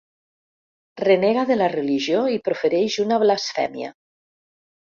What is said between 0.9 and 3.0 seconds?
Renega de la religió i profereix